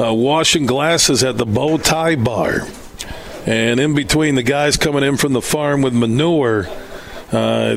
[0.00, 2.66] uh, washing glasses at the Bow Tie Bar.
[3.46, 6.66] And in between, the guys coming in from the farm with manure
[7.30, 7.76] uh,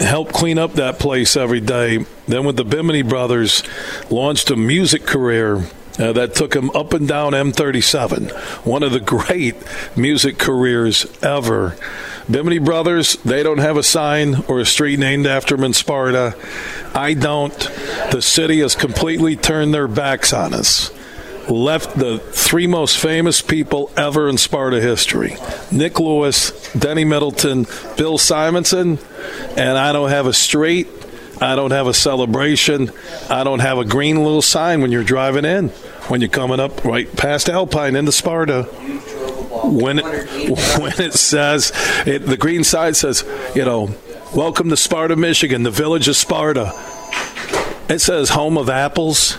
[0.00, 2.06] help clean up that place every day.
[2.26, 3.62] Then, with the Bimini brothers,
[4.10, 5.66] launched a music career
[5.98, 8.32] uh, that took him up and down M37.
[8.66, 9.56] One of the great
[9.94, 11.76] music careers ever.
[12.28, 16.34] Bimini Brothers, they don't have a sign or a street named after them in Sparta.
[16.94, 17.56] I don't.
[18.10, 20.90] The city has completely turned their backs on us
[21.48, 25.36] left the three most famous people ever in Sparta history
[25.70, 28.98] Nick Lewis, Denny Middleton, Bill Simonson,
[29.56, 30.88] and I don't have a street.
[31.40, 32.92] I don't have a celebration.
[33.28, 35.68] I don't have a green little sign when you're driving in,
[36.08, 38.62] when you're coming up right past Alpine into Sparta.
[38.62, 40.04] When it,
[40.80, 41.72] when it says,
[42.06, 43.94] it, the green side says, you know,
[44.34, 46.72] welcome to Sparta, Michigan, the village of Sparta.
[47.88, 49.36] It says home of apples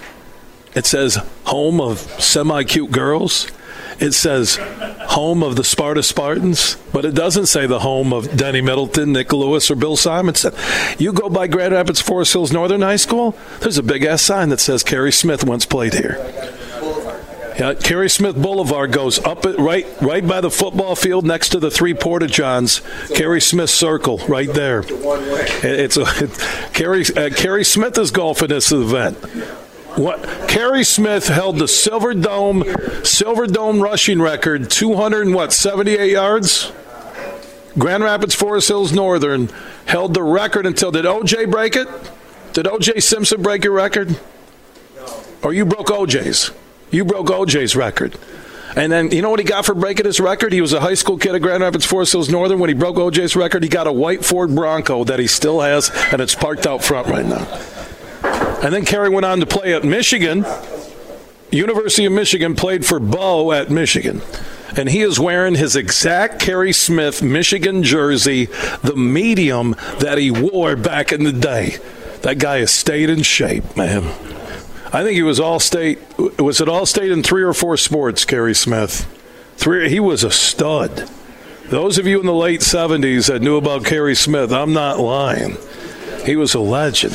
[0.76, 1.16] it says
[1.46, 3.50] home of semi cute girls.
[3.98, 8.60] It says home of the Sparta Spartans, but it doesn't say the home of Denny
[8.60, 10.54] Middleton, Nick Lewis, or Bill Simonson.
[10.98, 14.50] You go by Grand Rapids Forest Hills Northern High School, there's a big ass sign
[14.50, 16.18] that says Carey Smith once played here.
[17.58, 21.60] Yeah, Carey Smith Boulevard goes up it right right by the football field next to
[21.60, 22.82] the three porta johns.
[23.14, 24.84] Carey Smith Circle right there.
[25.64, 26.06] It's a
[26.74, 29.18] Carey uh, Carey Smith is golfing this event.
[29.96, 32.66] What Kerry Smith held the Silver Dome
[33.04, 36.72] Silver Dome rushing record, 200 and what, 78 yards?
[37.78, 39.50] Grand Rapids Forest Hills Northern
[39.86, 41.88] held the record until did OJ break it?
[42.52, 44.20] Did OJ Simpson break your record?
[45.44, 46.52] Or you broke OJ's?
[46.92, 48.18] You broke OJ's record.
[48.76, 50.52] And then you know what he got for breaking his record?
[50.52, 52.60] He was a high school kid at Grand Rapids Forest Hills Northern.
[52.60, 55.90] When he broke OJ's record, he got a white Ford Bronco that he still has,
[56.12, 57.46] and it's parked out front right now.
[58.64, 60.46] And then Kerry went on to play at Michigan.
[61.52, 64.22] University of Michigan played for Bo at Michigan.
[64.78, 68.46] And he is wearing his exact Kerry Smith Michigan jersey,
[68.84, 71.78] the medium that he wore back in the day.
[72.24, 74.04] That guy has stayed in shape, man.
[74.92, 76.00] I think he was all state.
[76.40, 78.26] Was it all state in three or four sports?
[78.26, 79.06] Kerry Smith,
[79.58, 79.90] three.
[79.90, 81.10] He was a stud.
[81.68, 85.58] Those of you in the late '70s that knew about Kerry Smith, I'm not lying.
[86.26, 87.14] He was a legend.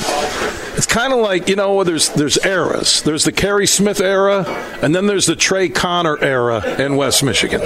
[0.76, 3.02] It's kind of like you know, there's there's eras.
[3.02, 4.44] There's the Kerry Smith era,
[4.82, 7.60] and then there's the Trey Connor era in West Michigan.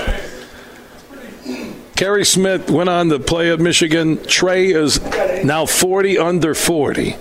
[1.97, 4.23] Kerry Smith went on to play at Michigan.
[4.25, 5.01] Trey is
[5.45, 7.17] now 40 under 40.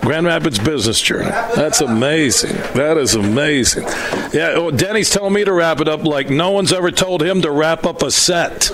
[0.00, 1.30] Grand Rapids Business Journal.
[1.56, 2.54] That's amazing.
[2.74, 3.84] That is amazing.
[4.32, 7.42] Yeah, well, Denny's telling me to wrap it up like no one's ever told him
[7.42, 8.70] to wrap up a set.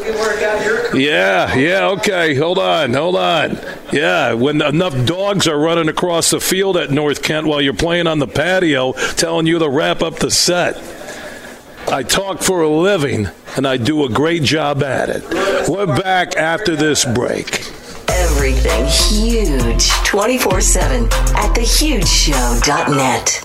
[0.95, 2.35] Yeah, yeah, okay.
[2.35, 3.59] Hold on, hold on.
[3.93, 8.07] Yeah, when enough dogs are running across the field at North Kent while you're playing
[8.07, 10.77] on the patio telling you to wrap up the set.
[11.89, 15.25] I talk for a living and I do a great job at it.
[15.69, 17.65] We're back after this break
[18.35, 23.45] everything huge 24 7 at thehugeshow.net.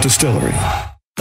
[0.00, 0.54] Distillery.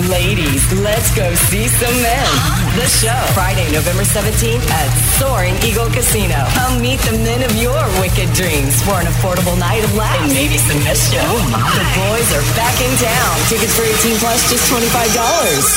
[0.10, 2.30] Ladies, let's go see some men.
[2.74, 4.90] The show, Friday, November 17th at
[5.22, 6.34] Soaring Eagle Casino.
[6.58, 10.18] Come meet the men of your wicked dreams for an affordable night of laughs.
[10.26, 11.22] And maybe some mischief.
[11.22, 11.62] Oh my.
[11.78, 13.34] the boys are back in town.
[13.46, 14.82] Tickets for 18 plus, just $25.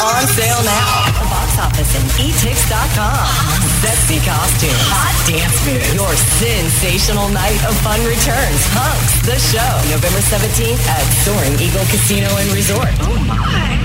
[0.00, 1.15] On sale now.
[1.58, 3.26] Office and etix.com.
[3.80, 4.86] Sexy costumes.
[4.92, 5.94] Hot dance moves.
[5.96, 8.60] Your sensational night of fun returns.
[8.76, 12.92] Hunks, the show, November 17th at Soaring Eagle Casino and Resort.
[13.02, 13.76] Oh my.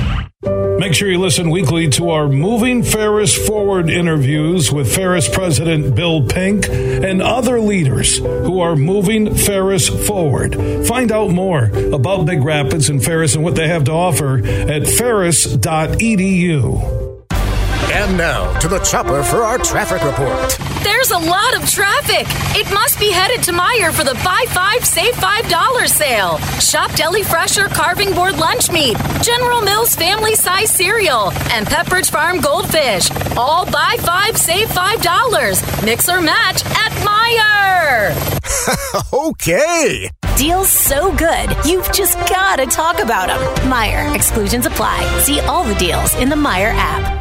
[0.80, 6.26] Make sure you listen weekly to our Moving Ferris Forward interviews with Ferris President Bill
[6.26, 10.56] Pink and other leaders who are moving Ferris forward.
[10.88, 14.88] Find out more about Big Rapids and Ferris and what they have to offer at
[14.88, 15.52] ferris.edu.
[17.92, 20.58] And now to the chopper for our traffic report.
[20.84, 22.26] There's a lot of traffic.
[22.56, 26.38] It must be headed to Meijer for the buy five, save five dollars sale.
[26.60, 32.40] Shop Deli Fresher carving board lunch meat, General Mills family size cereal, and Pepperidge Farm
[32.40, 33.12] goldfish.
[33.38, 35.62] All buy five, save five dollars.
[35.84, 38.14] Mix or match at Meijer.
[39.28, 40.10] okay.
[40.38, 43.40] Deals so good, you've just got to talk about them.
[43.70, 45.04] Meijer, exclusions apply.
[45.20, 47.21] See all the deals in the Meijer app.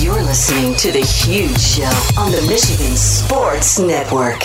[0.00, 1.82] You're listening to The Huge Show
[2.18, 4.40] on the Michigan Sports Network.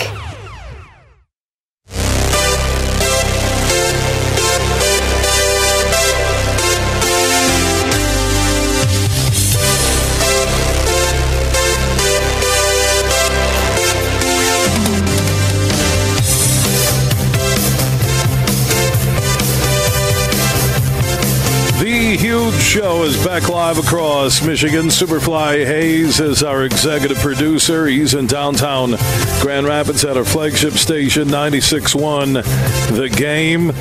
[21.80, 23.37] The Huge Show is back
[23.68, 24.86] live across Michigan.
[24.86, 27.86] Superfly Hayes is our executive producer.
[27.86, 28.94] He's in downtown
[29.42, 33.72] Grand Rapids at our flagship station, 96.1 The Game.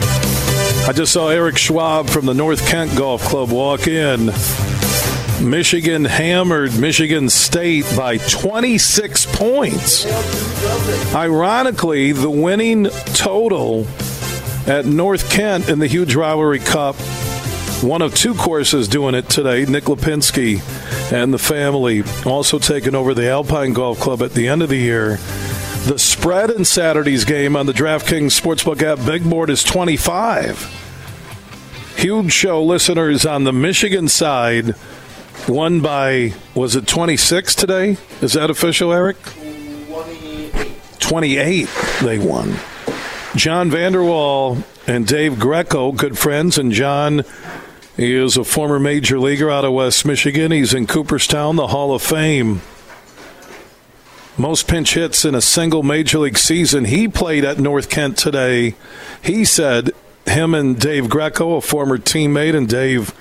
[0.89, 4.25] I just saw Eric Schwab from the North Kent Golf Club walk in.
[5.41, 10.05] Michigan hammered Michigan State by 26 points.
[11.15, 13.87] Ironically, the winning total
[14.65, 16.97] at North Kent in the huge rivalry cup
[17.83, 19.65] one of two courses doing it today.
[19.65, 20.61] Nick Lipinski
[21.11, 24.77] and the family also taking over the Alpine Golf Club at the end of the
[24.77, 25.17] year.
[25.85, 31.95] The spread in Saturday's game on the DraftKings Sportsbook app big board is 25.
[31.97, 34.75] Huge show listeners on the Michigan side
[35.47, 37.97] won by, was it 26 today?
[38.21, 39.17] Is that official, Eric?
[40.99, 41.69] 28
[42.01, 42.55] they won.
[43.35, 44.57] John Vander Wal
[44.87, 47.23] and Dave Greco, good friends, and John
[47.97, 50.51] he is a former major leaguer out of West Michigan.
[50.51, 52.61] He's in Cooperstown, the Hall of Fame.
[54.37, 56.85] Most pinch hits in a single major league season.
[56.85, 58.75] He played at North Kent today.
[59.23, 59.91] He said
[60.27, 63.15] him and Dave Greco, a former teammate, and Dave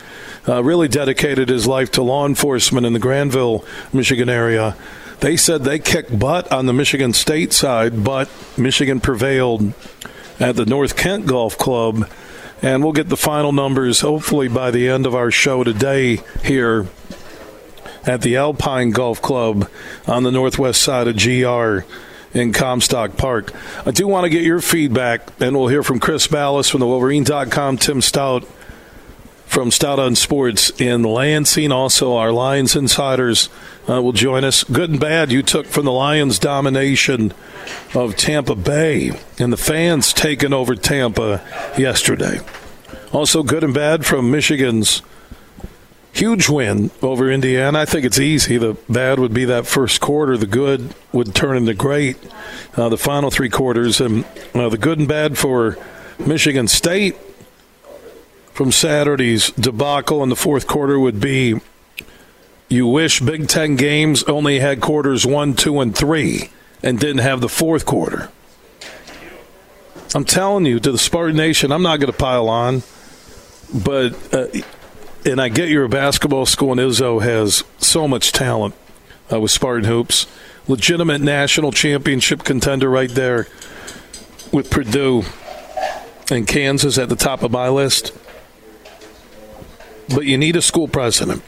[0.47, 3.64] uh, really dedicated his life to law enforcement in the Granville,
[3.95, 4.77] Michigan area.
[5.20, 9.72] They said they kicked butt on the Michigan State side, but Michigan prevailed
[10.39, 12.07] at the North Kent Golf Club
[12.63, 16.87] and we'll get the final numbers hopefully by the end of our show today here
[18.05, 19.69] at the Alpine Golf Club
[20.07, 21.87] on the northwest side of GR
[22.39, 23.53] in Comstock Park.
[23.85, 26.87] I do want to get your feedback, and we'll hear from Chris Balas from the
[26.87, 28.47] Wolverine.com, Tim Staudt
[29.47, 31.72] from Staudt on Sports in Lansing.
[31.72, 33.49] Also, our Lions insiders
[33.88, 34.64] uh, will join us.
[34.64, 37.32] Good and bad you took from the Lions' domination
[37.94, 41.42] of Tampa Bay and the fans taking over Tampa
[41.78, 42.40] yesterday.
[43.12, 45.01] Also, good and bad from Michigan's
[46.12, 47.80] huge win over Indiana.
[47.80, 48.57] I think it's easy.
[48.59, 50.36] The bad would be that first quarter.
[50.36, 52.16] The good would turn into great.
[52.74, 54.24] Uh, the final three quarters, and
[54.55, 55.78] uh, the good and bad for
[56.18, 57.16] Michigan State
[58.57, 61.61] from Saturday's debacle in the fourth quarter would be
[62.71, 66.49] you wish Big Ten games only had quarters one, two, and three
[66.83, 68.31] and didn't have the fourth quarter.
[70.15, 72.83] I'm telling you, to the Spartan Nation, I'm not going to pile on,
[73.75, 74.47] but, uh,
[75.27, 78.75] and I get you're basketball school, and Izzo has so much talent
[79.31, 80.27] uh, with Spartan Hoops.
[80.67, 83.49] Legitimate national championship contender right there
[84.51, 85.25] with Purdue
[86.31, 88.13] and Kansas at the top of my list
[90.09, 91.43] but you need a school president.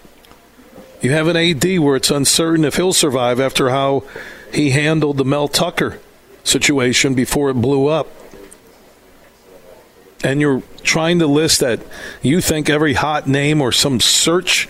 [1.00, 4.04] You have an AD where it's uncertain if he'll survive after how
[4.52, 6.00] he handled the Mel Tucker
[6.42, 8.08] situation before it blew up.
[10.24, 11.80] And you're trying to list that
[12.22, 14.68] you think every hot name or some search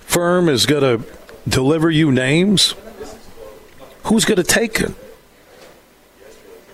[0.00, 1.06] firm is going to
[1.46, 2.74] deliver you names.
[4.04, 4.92] Who's going to take it?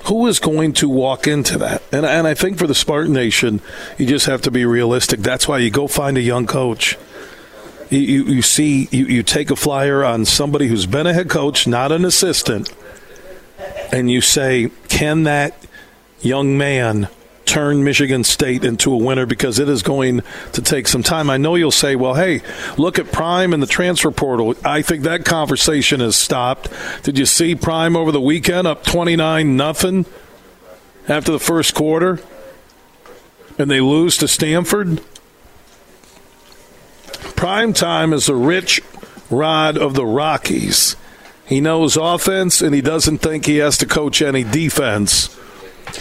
[0.08, 1.82] Who is going to walk into that?
[1.92, 3.60] And, and I think for the Spartan Nation,
[3.98, 5.20] you just have to be realistic.
[5.20, 6.96] That's why you go find a young coach.
[7.90, 11.28] You, you, you see, you, you take a flyer on somebody who's been a head
[11.28, 12.74] coach, not an assistant,
[13.92, 15.66] and you say, can that
[16.20, 17.08] young man
[17.48, 20.22] turn Michigan State into a winner because it is going
[20.52, 21.30] to take some time.
[21.30, 22.42] I know you'll say, well, hey,
[22.76, 24.54] look at Prime and the transfer portal.
[24.64, 26.68] I think that conversation has stopped.
[27.02, 30.04] Did you see Prime over the weekend up 29 nothing
[31.08, 32.20] after the first quarter?
[33.58, 35.00] And they lose to Stanford?
[37.34, 38.82] Prime time is the rich
[39.30, 40.96] rod of the Rockies.
[41.46, 45.34] He knows offense and he doesn't think he has to coach any defense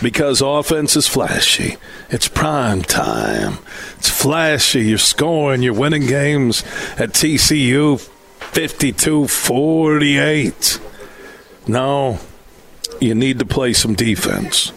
[0.01, 1.77] because offense is flashy.
[2.09, 3.59] It's prime time.
[3.97, 4.85] It's flashy.
[4.85, 5.61] You're scoring.
[5.61, 6.63] You're winning games
[6.97, 10.79] at TCU 52 48.
[11.67, 12.19] No,
[13.01, 14.71] you need to play some defense.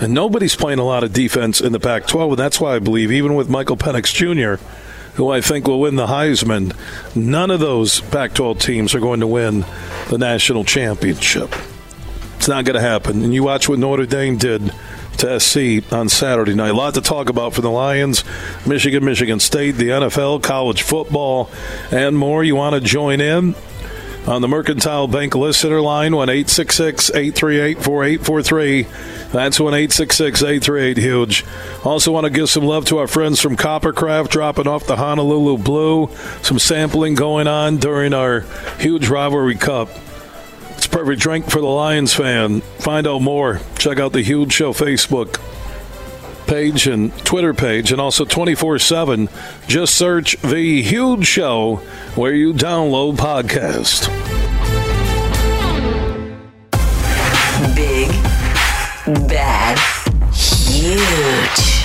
[0.00, 2.78] And nobody's playing a lot of defense in the Pac 12, and that's why I
[2.78, 4.62] believe, even with Michael Penix Jr.,
[5.16, 6.76] who I think will win the Heisman,
[7.16, 9.64] none of those Pac 12 teams are going to win
[10.08, 11.52] the national championship.
[12.38, 13.24] It's not going to happen.
[13.24, 14.72] And you watch what Notre Dame did
[15.18, 16.70] to SC on Saturday night.
[16.70, 18.22] A lot to talk about for the Lions,
[18.64, 21.50] Michigan, Michigan State, the NFL, college football,
[21.90, 22.44] and more.
[22.44, 23.56] You want to join in?
[24.28, 28.82] On the Mercantile Bank listener line, 1 838 4843.
[29.32, 31.44] That's 1 838 Huge.
[31.82, 35.58] Also, want to give some love to our friends from Coppercraft dropping off the Honolulu
[35.58, 36.08] Blue.
[36.42, 38.40] Some sampling going on during our
[38.78, 39.88] huge rivalry cup.
[40.90, 42.60] Perfect drink for the Lions fan.
[42.78, 43.60] Find out more.
[43.78, 45.40] Check out the Huge Show Facebook
[46.48, 49.28] page and Twitter page, and also 24 7.
[49.68, 51.76] Just search The Huge Show
[52.16, 54.08] where you download podcast.
[57.76, 58.08] Big,
[59.28, 59.78] bad,
[60.32, 61.77] huge.